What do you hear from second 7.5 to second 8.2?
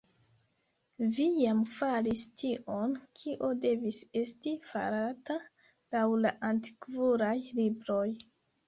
Libroj.